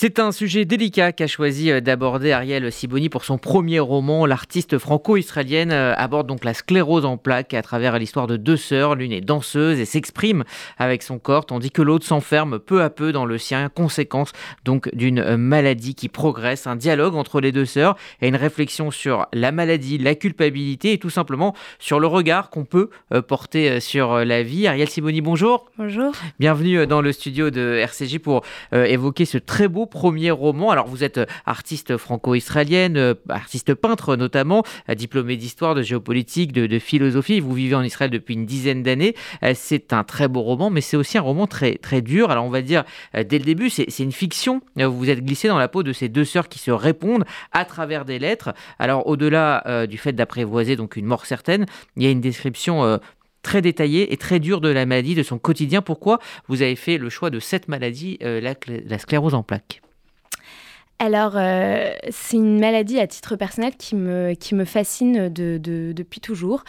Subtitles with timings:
[0.00, 4.26] C'est un sujet délicat qu'a choisi euh, d'aborder Ariel Siboni pour son premier roman.
[4.26, 8.94] L'artiste franco-israélienne euh, aborde donc la sclérose en plaques à travers l'histoire de deux sœurs.
[8.94, 10.44] L'une est danseuse et s'exprime
[10.78, 14.30] avec son corps, tandis que l'autre s'enferme peu à peu dans le sien, conséquence
[14.64, 16.68] donc d'une euh, maladie qui progresse.
[16.68, 20.98] Un dialogue entre les deux sœurs et une réflexion sur la maladie, la culpabilité et
[20.98, 22.90] tout simplement sur le regard qu'on peut
[23.26, 24.68] porter sur la vie.
[24.68, 25.68] Ariel Siboni, bonjour.
[25.76, 26.12] Bonjour.
[26.38, 28.42] Bienvenue dans le studio de RCJ pour
[28.72, 30.70] évoquer ce très beau premier roman.
[30.70, 36.52] Alors vous êtes euh, artiste franco-israélienne, euh, artiste peintre notamment, euh, diplômé d'histoire, de géopolitique,
[36.52, 37.40] de, philosophie.
[37.40, 39.14] Vous vivez en Israël depuis une dizaine d'années.
[39.54, 42.30] C'est un très beau roman, mais c'est aussi un roman très, très dur.
[42.30, 44.60] Alors on va dire dès le début, c'est une fiction.
[44.76, 48.04] Vous êtes glissé dans la peau de ces deux sœurs qui se répondent à travers
[48.04, 48.54] des lettres.
[48.78, 51.66] Alors au-delà du fait d'apprivoiser donc une mort certaine,
[51.96, 53.00] il y a une description
[53.42, 55.82] très détaillée et très dure de la maladie, de son quotidien.
[55.82, 59.82] Pourquoi vous avez fait le choix de cette maladie, euh, la, sclérose en plaques?
[61.00, 65.58] Alors, euh, c'est une maladie à titre personnel qui me, qui me fascine de,
[65.94, 66.64] depuis toujours.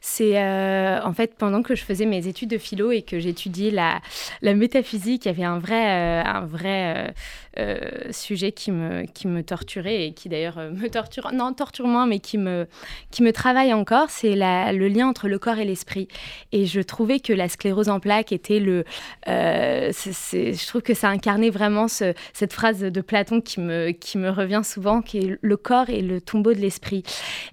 [0.00, 3.70] C'est euh, en fait pendant que je faisais mes études de philo et que j'étudiais
[3.70, 4.00] la,
[4.40, 7.12] la métaphysique, il y avait un vrai, un vrai
[7.56, 7.78] euh,
[8.10, 12.04] sujet qui me, qui me torturait et qui d'ailleurs euh, me torture, non, torture moins,
[12.04, 12.66] mais qui me,
[13.12, 16.08] qui me travaille encore, c'est le lien entre le corps et l'esprit.
[16.50, 18.84] Et je trouvais que la sclérose en plaques était le.
[19.28, 24.30] Euh, je trouve que ça incarnait vraiment cette phrase de Platon qui me, qui me
[24.30, 27.02] revient souvent, qui est le corps et le tombeau de l'esprit.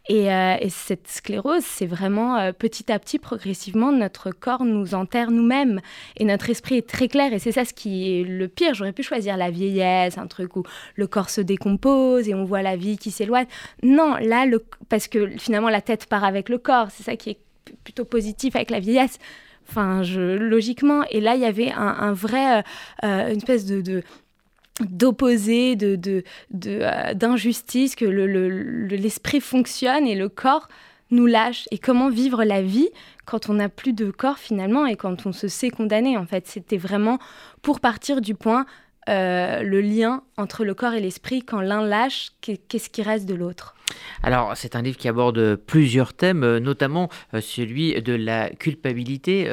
[0.10, 5.82] Et, et, cette sclérose, c'est vraiment petit à petit, progressivement, notre corps nous enterre nous-mêmes
[6.18, 7.34] et notre esprit est très clair.
[7.34, 8.74] Et c'est ça ce qui est le pire.
[8.74, 10.64] J'aurais pu choisir la vieillesse un truc où
[10.96, 13.48] le corps se décompose et on voit la vie qui s'éloigne.
[13.84, 14.46] Non, là,
[14.90, 17.40] parce que finalement la tête part avec le corps, c'est ça qui est
[17.84, 19.18] plutôt positif avec la vieillesse.
[19.70, 21.04] Enfin, je, logiquement.
[21.12, 22.62] Et là, il y avait un, vrai, euh,
[23.04, 24.04] euh, une espèce de,
[24.90, 26.24] d'opposé, de,
[26.66, 30.68] euh, d'injustice, que l'esprit le, fonctionne et le corps
[31.10, 31.68] nous lâche.
[31.72, 32.90] Et comment vivre la vie
[33.26, 36.48] quand on n'a plus de corps finalement et quand on se sait condamné en fait.
[36.48, 37.20] C'était vraiment
[37.62, 38.66] pour partir du point
[39.10, 43.34] euh, le lien entre le corps et l'esprit, quand l'un lâche, qu'est-ce qui reste de
[43.34, 43.76] l'autre?
[44.22, 49.52] Alors, c'est un livre qui aborde plusieurs thèmes, euh, notamment euh, celui de la culpabilité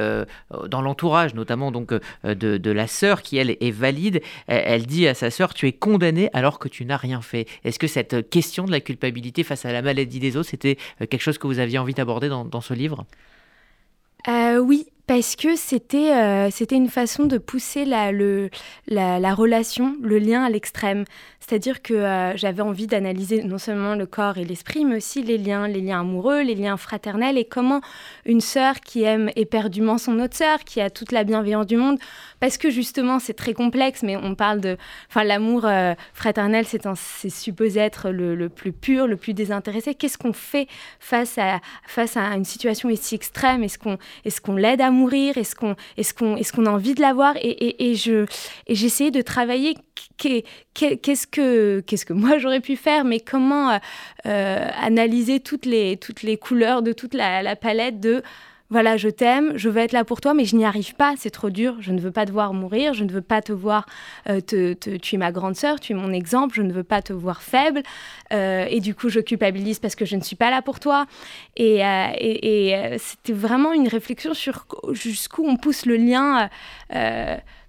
[0.69, 1.93] dans l'entourage, notamment donc
[2.25, 4.21] de, la sœur qui, elle, est valide.
[4.47, 7.47] Elle, dit à sa sœur Tu es condamnée alors que tu n'as rien fait.
[7.65, 11.21] Est-ce que cette question de la culpabilité face à la maladie des autres, c'était quelque
[11.21, 13.07] chose que vous aviez envie d'aborder dans, dans, ce livre?
[14.29, 18.51] Oui, parce que c'était euh, c'était une façon de pousser la, le,
[18.87, 21.05] la, relation, le lien à l'extrême.
[21.49, 25.39] C'est-à-dire que euh, j'avais envie d'analyser non seulement le corps et l'esprit, mais aussi les
[25.39, 27.81] liens, les liens amoureux, les liens fraternels, et comment
[28.27, 31.99] une sœur qui aime éperdument son autre sœur, qui a toute la bienveillance du monde,
[32.39, 34.77] parce que justement c'est très complexe, mais on parle de...
[35.09, 39.95] Enfin, l'amour euh, fraternel, c'est supposé être le, le, plus pur, le plus désintéressé.
[39.95, 40.67] Qu'est-ce qu'on fait
[41.01, 43.65] face à, face à une situation aussi extrême?
[43.65, 45.39] Est-ce qu'on est qu'on l'aide à mourir?
[45.39, 48.27] Est-ce qu'on est qu'on est qu'on a envie de l'avoir et, et, et, je
[48.69, 49.77] j'essayais de travailler
[50.19, 51.38] qu'est-ce que
[51.87, 53.79] qu'est-ce que moi j'aurais pu faire, mais comment euh,
[54.27, 58.23] euh, analyser toutes les toutes les couleurs de toute la, palette de
[58.71, 61.31] voilà, je t'aime, je veux être là pour toi, mais je n'y arrive pas, c'est
[61.31, 63.87] trop dur, je ne veux pas te voir mourir, je ne veux pas te voir,
[64.29, 67.03] euh, te, tu es ma grande sœur, tu es mon exemple, je ne veux pas
[67.03, 67.83] te voir faible,
[68.31, 71.07] et du coup je culpabilise parce que je ne suis pas là pour toi.
[71.57, 76.49] Et, et c'était vraiment une réflexion sur jusqu'où on pousse le lien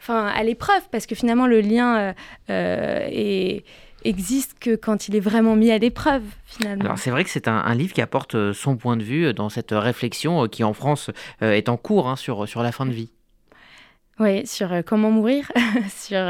[0.10, 2.14] à l'épreuve, parce que finalement, le lien
[2.50, 3.64] euh, est
[4.04, 6.86] existe que quand il est vraiment mis à l'épreuve finalement.
[6.86, 9.50] Alors c'est vrai que c'est un, livre qui apporte euh, son point de vue dans
[9.50, 11.12] cette réflexion euh, qui en France
[11.42, 13.10] est en cours hein, sur, sur la fin de vie.
[14.20, 15.50] Oui, sur comment mourir,
[15.90, 16.28] sur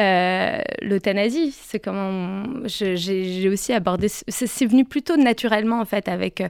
[0.00, 1.52] euh, l'euthanasie.
[1.52, 4.08] C'est comment j'ai aussi abordé.
[4.08, 6.48] C'est venu plutôt naturellement en fait avec euh,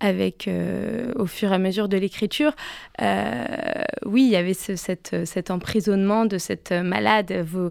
[0.00, 2.52] avec euh, au fur et à mesure de l'écriture.
[3.00, 7.44] oui, il y avait cette, cet emprisonnement de cette malade.
[7.46, 7.70] Vous,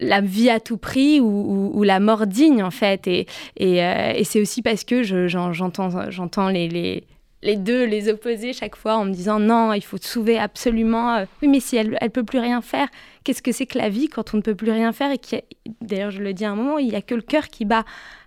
[0.00, 3.26] la vie à tout prix ou, la mort digne en fait et,
[3.56, 7.04] et, c'est aussi parce que j'entends j'entends les, les,
[7.44, 11.24] les deux, les opposer chaque fois en me disant non, il faut sauver absolument.
[11.42, 12.88] Oui, mais si elle ne peut plus rien faire,
[13.24, 15.40] qu'est-ce que c'est que la vie quand on ne peut plus rien faire et qui
[15.80, 17.84] d'ailleurs je le dis à un moment, il n'y a que le cœur qui bat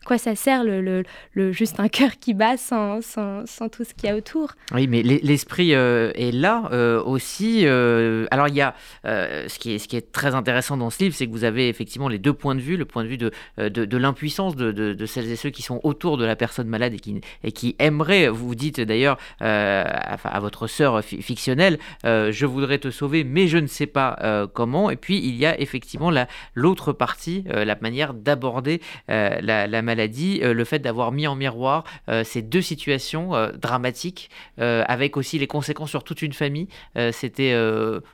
[0.08, 1.04] quoi ça sert le,
[1.34, 4.54] le, juste un cœur qui bat sans, sans, sans tout ce qu'il y a autour?
[4.74, 7.64] Oui, mais l'esprit euh, est là euh, aussi.
[7.66, 8.74] Euh, alors il y a
[9.04, 11.68] ce, qui est, ce qui est très intéressant dans ce livre, c'est que vous avez
[11.68, 14.72] effectivement les deux points de vue, le point de vue de, de, de l'impuissance de,
[14.72, 17.76] de, celles et ceux qui sont autour de la personne malade et qui, et qui
[17.80, 23.58] aimeraient, vous dites d'ailleurs à, à, votre sœur fictionnelle, je voudrais te sauver, mais je
[23.58, 24.87] ne sais pas comment.
[24.90, 26.12] Et puis, il y a effectivement
[26.56, 31.84] l'autre partie, la manière d'aborder la, maladie, le fait d'avoir mis en miroir
[32.24, 36.68] ces deux situations dramatiques, avec aussi les conséquences sur toute une famille.
[37.12, 37.56] C'était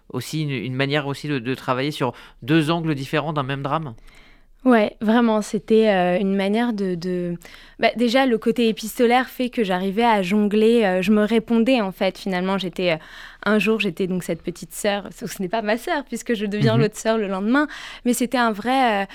[0.09, 3.95] aussi une, manière aussi de travailler sur deux angles différents d'un même drame.
[4.65, 7.35] Ouais, vraiment, c'était euh, une manière de...
[7.79, 11.91] Bah, déjà, le côté épistolaire fait que j'arrivais à jongler, euh, je me répondais en
[11.91, 12.93] fait, finalement, j'étais...
[12.93, 12.97] Euh,
[13.45, 16.75] un jour, j'étais donc cette petite sœur, ce n'est pas ma sœur puisque je deviens
[16.75, 16.81] mhm.
[16.81, 17.67] l'autre sœur le lendemain,
[18.05, 19.07] mais c'était un vrai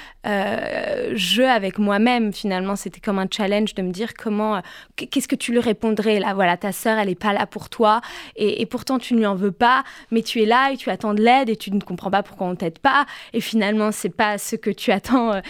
[1.14, 2.76] jeu avec moi-même finalement.
[2.76, 4.60] C'était comme un challenge de me dire comment,
[4.96, 6.34] qu'est-ce que tu lui répondrais là?
[6.34, 8.00] Voilà, ta sœur, elle n'est pas là pour toi
[8.36, 10.90] et, et, pourtant tu ne lui en veux pas, mais tu es là et tu
[10.90, 14.14] attends de l'aide et tu ne comprends pas pourquoi on t'aide pas et finalement c'est
[14.14, 15.40] pas ce que tu attends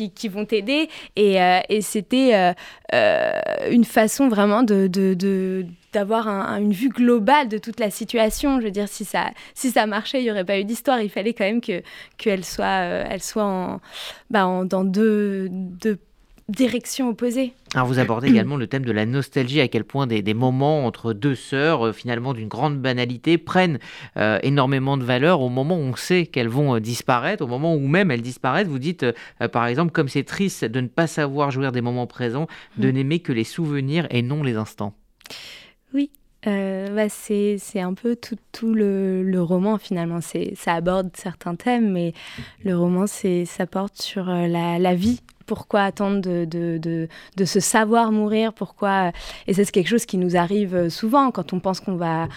[0.00, 0.88] euh, qui, vont t'aider.
[1.16, 2.54] Et, euh, c'était
[2.92, 3.40] euh,
[3.70, 8.60] une façon vraiment de, d'avoir une vue globale de toute la situation.
[8.60, 11.00] Je veux dire, si ça, si ça marchait, il n'y aurait pas eu d'histoire.
[11.00, 11.82] Il fallait quand même que
[12.18, 13.80] qu'elle soit, elle soit en,
[14.30, 15.48] bah, dans deux
[16.52, 17.52] direction opposée.
[17.74, 21.12] Alors vous abordez également le thème de la nostalgie, à quel point des, moments entre
[21.12, 23.78] deux sœurs, euh, finalement d'une grande banalité, prennent
[24.16, 27.74] euh, énormément de valeur au moment où on sait qu'elles vont euh, disparaître, au moment
[27.74, 28.68] où même elles disparaissent.
[28.68, 29.04] Vous dites,
[29.52, 32.46] par exemple, comme c'est triste de ne pas savoir jouir des moments présents,
[32.76, 32.94] de mm.
[32.94, 34.94] n'aimer que les souvenirs et non les instants.
[35.94, 36.10] Oui,
[36.44, 40.20] bah c'est, un peu tout, tout le, le, roman finalement.
[40.20, 42.12] C'est, ça aborde certains thèmes, mais
[42.64, 45.20] le roman, c'est, ça porte sur la, la vie
[45.54, 47.08] pourquoi attendre de,
[47.44, 49.12] se savoir mourir Pourquoi
[49.46, 52.28] Et c'est quelque chose qui nous arrive souvent quand on pense qu'on va,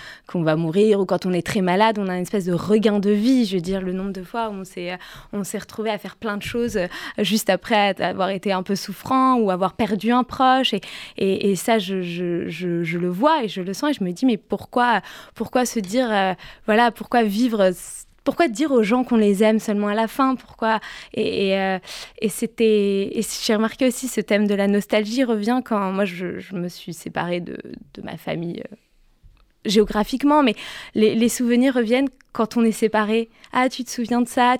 [0.57, 3.45] mourir ou quand on est très malade, on a une espèce de regain de vie.
[3.45, 4.97] Je veux dire, le nombre de fois où on s'est,
[5.43, 6.77] s'est retrouvé à faire plein de choses
[7.19, 10.75] juste après avoir été un peu souffrant ou avoir perdu un proche.
[11.17, 14.25] Et, ça, je, je, je, le vois et je le sens et je me dis,
[14.25, 14.99] mais pourquoi,
[15.35, 16.33] pourquoi se dire, euh,
[16.65, 17.71] voilà, pourquoi vivre
[18.25, 20.81] pourquoi dire aux gens qu'on les aime seulement à la fin Pourquoi
[21.13, 21.77] Et, et, euh,
[22.27, 23.11] c'était.
[23.45, 27.39] j'ai remarqué aussi ce thème de la nostalgie revient quand moi je, me suis séparée
[27.39, 27.57] de,
[27.93, 28.75] de ma famille euh,
[29.65, 30.55] géographiquement, mais
[30.95, 33.29] les, souvenirs reviennent quand on est séparé.
[33.53, 34.55] Ah, tu te souviens de ça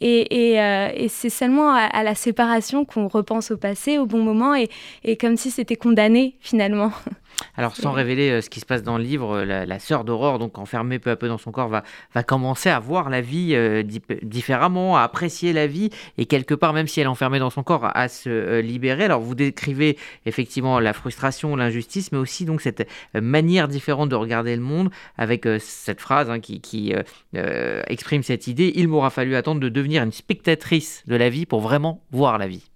[0.00, 4.22] Et, et, euh, et c'est seulement à, la séparation qu'on repense au passé, au bon
[4.22, 4.68] moment, et,
[5.04, 6.92] et comme si c'était condamné finalement.
[7.56, 10.38] Alors, sans révéler euh, ce qui se passe dans le livre, euh, la, sœur d'Aurore,
[10.38, 11.82] donc enfermée peu à peu dans son corps, va,
[12.14, 13.82] va commencer à voir la vie euh,
[14.22, 17.62] différemment, à apprécier la vie, et quelque part, même si elle est enfermée dans son
[17.62, 19.04] corps, à se libérer.
[19.04, 24.56] Alors, vous décrivez effectivement la frustration, l'injustice, mais aussi donc cette manière différente de regarder
[24.56, 26.94] le monde, avec cette phrase hein, qui, qui
[27.34, 31.60] exprime cette idée il m'aura fallu attendre de devenir une spectatrice de la vie pour
[31.60, 32.71] vraiment voir la vie.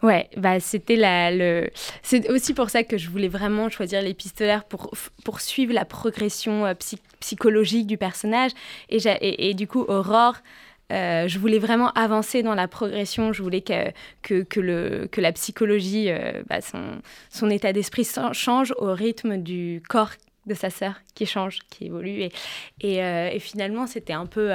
[0.00, 1.70] Ouais, bah c'était la, le...
[2.02, 4.92] c'est aussi pour ça que je voulais vraiment choisir l'épistolaire pour,
[5.24, 6.74] pour suivre la progression euh,
[7.18, 8.52] psychologique du personnage.
[8.90, 9.00] Et,
[9.50, 10.36] et, du coup, Aurore,
[10.92, 13.32] euh, je voulais vraiment avancer dans la progression.
[13.32, 18.72] Je voulais que, que, le, que la psychologie, euh, bah, son, son état d'esprit change
[18.78, 20.12] au rythme du corps
[20.46, 22.28] de sa sœur qui change, qui évolue.
[22.80, 24.50] Et, et finalement, c'était un peu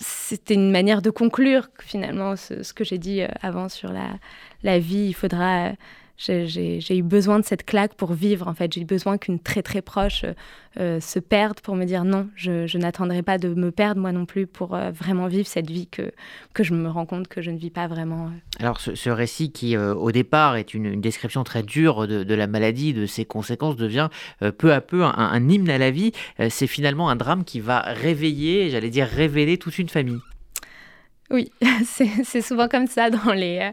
[0.00, 4.18] c'était une manière de conclure finalement ce, que j'ai dit euh, avant sur la,
[4.62, 5.06] la vie.
[5.08, 5.72] Il faudra.
[6.16, 8.72] J'ai eu besoin de cette claque pour vivre en fait.
[8.72, 10.32] J'ai eu besoin qu'une très très proche euh,
[10.78, 14.26] euh, se perde pour me dire non, je, n'attendrai pas de me perdre moi non
[14.26, 16.12] plus pour vraiment vivre cette vie que,
[16.52, 18.30] que je me rends compte que je ne vis pas vraiment.
[18.60, 23.06] Alors ce, récit qui au départ est une, description très dure de, la maladie, de
[23.06, 24.08] ses conséquences, devient
[24.58, 26.12] peu à peu un, un hymne à la vie.
[26.48, 30.20] C'est finalement un drame qui va réveiller, j'allais dire révéler toute une famille.
[31.30, 31.50] Oui,
[31.84, 33.70] c'est souvent comme ça dans les, euh,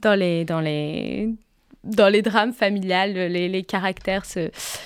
[0.00, 1.28] dans les, dans les,
[1.84, 4.24] dans les drames familiales, les, les caractères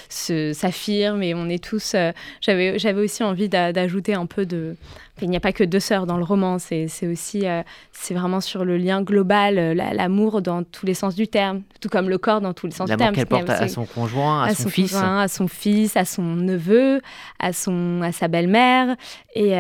[0.08, 1.94] s'affirment se, et on est tous.
[1.94, 4.76] Euh, J'avais aussi envie d'ajouter un peu de.
[5.20, 7.48] il n'y a pas que deux sœurs dans le roman, c'est aussi.
[7.48, 11.62] Euh, c'est vraiment sur le lien global, euh, l'amour dans tous les sens du terme,
[11.80, 13.12] tout comme le corps dans tous les sens du terme.
[13.14, 14.94] qu'elle porte à son conjoint, à, son, fils.
[14.94, 17.00] à son fils, à son neveu,
[17.40, 18.94] à, son, à sa belle-mère.
[19.34, 19.52] Et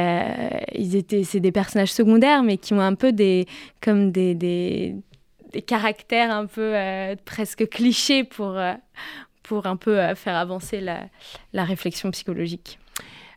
[0.74, 1.24] ils étaient.
[1.24, 3.46] C'est des personnages secondaires, mais qui ont un peu des.
[3.80, 4.94] comme des, des
[5.54, 8.74] des caractères un peu euh, presque clichés pour, euh,
[9.44, 11.04] pour un peu euh, faire avancer la,
[11.52, 12.78] la réflexion psychologique.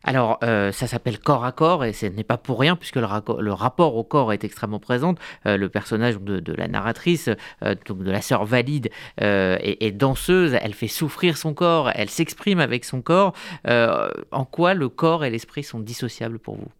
[0.04, 3.08] Alors, ça s'appelle corps à corps et ce n'est pas pour rien puisque le,
[3.42, 5.16] le, rapport au corps est extrêmement présent.
[5.44, 7.30] le personnage de, de la narratrice,
[7.62, 10.58] donc de la sœur valide, est, danseuse.
[10.62, 13.34] Elle fait souffrir son corps, elle s'exprime avec son corps.
[13.66, 16.72] en quoi le corps et l'esprit sont dissociables pour vous?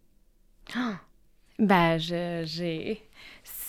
[1.58, 3.02] Bah, j'ai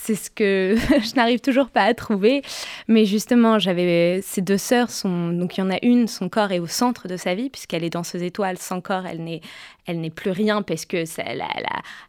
[0.10, 2.42] c'est ce que je n'arrive toujours pas à trouver.
[2.88, 6.52] Mais justement, j'avais ces deux sœurs sont donc il y en a une, son corps
[6.52, 8.58] est au centre de sa vie puisqu'elle est danseuse étoile.
[8.58, 9.42] Sans corps, elle n'est
[9.86, 11.48] elle n'est plus rien parce que elle, a,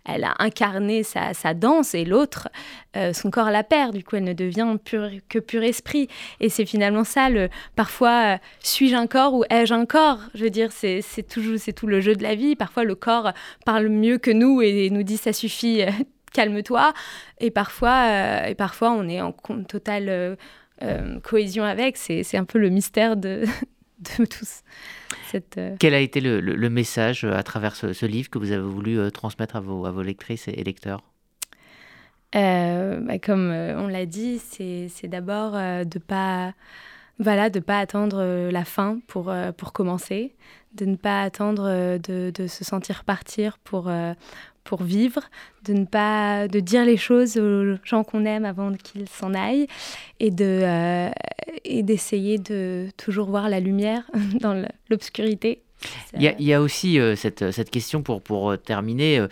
[0.04, 2.48] elle, a, incarné sa, danse et l'autre,
[2.94, 3.94] euh, son corps la perd.
[3.94, 4.76] Du coup, elle ne devient
[5.28, 6.08] que pur esprit.
[6.40, 7.30] Et c'est finalement ça.
[7.30, 10.20] Le parfois, euh, suis-je un corps ou ai-je un corps?
[10.34, 12.54] Je veux dire, c'est toujours c'est tout le jeu de la vie.
[12.54, 13.32] Parfois, le corps
[13.64, 15.82] parle mieux que nous et nous dit ça suffit
[16.32, 16.92] calme-toi.
[17.38, 20.36] Et parfois, euh, et parfois, on est en totale euh,
[20.82, 21.96] euh, cohésion avec.
[21.96, 23.44] C'est un peu le mystère de,
[23.98, 24.62] de tous.
[25.30, 28.98] Cette, Quel a été le, le, message à travers ce, livre que vous avez voulu
[29.12, 31.02] transmettre à vos, à vos lectrices et, lecteurs?
[32.32, 36.54] Bah, Comme on l'a dit, c'est d'abord de pas
[37.18, 40.34] voilà, de pas attendre la fin pour, pour commencer,
[40.74, 43.90] de ne pas attendre de, de se sentir partir pour,
[44.70, 45.22] pour vivre,
[45.64, 49.66] de ne pas de dire les choses aux gens qu'on aime avant qu'ils s'en aillent
[50.20, 51.10] et de euh,
[51.64, 54.04] et d'essayer de toujours voir la lumière
[54.40, 55.60] dans l'obscurité.
[56.14, 59.26] Il y, a, aussi euh, cette, cette, question pour, pour euh, terminer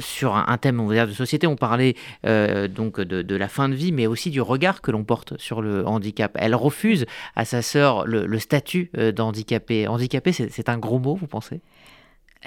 [0.00, 1.46] sur un, thème on va dire, de société.
[1.46, 1.94] On parlait
[2.24, 5.62] donc de, de, la fin de vie, mais aussi du regard que l'on porte sur
[5.62, 6.36] le handicap.
[6.38, 7.06] Elle refuse
[7.36, 9.86] à sa sœur le, le statut d'handicapé.
[9.88, 11.60] Handicapé, c'est un gros mot, vous pensez?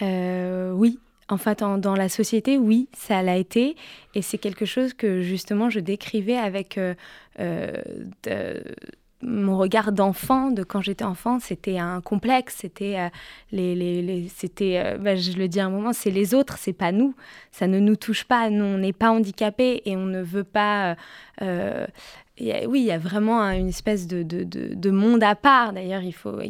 [0.01, 3.75] Oui, en fait, dans la société, oui, ça l'a été.
[4.13, 6.93] Et c'est quelque chose que justement je décrivais avec euh,
[7.39, 8.61] euh,
[9.23, 11.39] mon regard d'enfant, de quand j'étais enfant.
[11.39, 12.57] C'était un complexe.
[12.59, 13.09] C'était, euh,
[13.51, 17.15] les, c'était bah, je le dis à un moment, c'est les autres, c'est pas nous.
[17.51, 18.51] Ça ne nous touche pas.
[18.51, 20.95] Nous, on n'est pas handicapés et on ne veut pas
[22.37, 25.71] oui, il y a vraiment une espèce de, de, de, monde à part.
[25.71, 26.49] D'ailleurs, il faut, euh,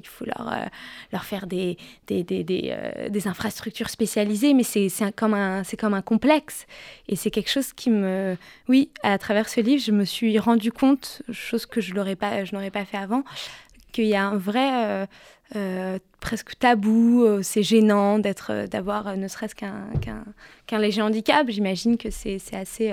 [1.12, 6.66] leur faire euh, des infrastructures spécialisées, mais c'est comme, un, complexe.
[7.08, 8.36] Et c'est quelque chose qui me...
[8.68, 12.46] Oui, à travers ce livre, je me suis rendu compte, chose que je n'aurais pas,
[12.46, 13.24] fait avant,
[13.92, 15.08] qu'il y a un vrai...
[15.56, 21.48] Euh, presque tabou, c'est gênant d'être, d'avoir ne serait-ce qu'un léger handicap.
[21.48, 22.92] J'imagine que c'est assez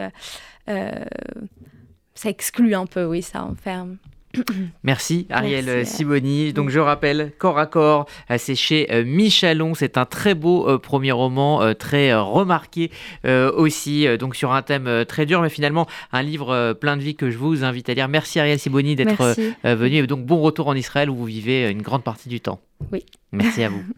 [2.23, 3.97] ça exclut un peu, oui, ça enferme.
[4.85, 6.53] Merci Ariel Siboni.
[6.53, 9.75] Donc je rappelle, Corps à corps, euh, c'est chez euh, Michalon.
[9.75, 12.93] C'est un très beau euh, premier roman, très remarqué
[13.25, 17.29] aussi, donc sur un thème très dur, mais finalement un livre plein de vie que
[17.29, 18.09] je vous invite à lire.
[18.09, 19.97] Merci Ariel Siboni d'être venu.
[19.97, 22.61] Et donc bon retour en Israël où vous vivez une grande partie du temps.
[22.93, 23.05] Oui.
[23.33, 23.83] Merci à vous.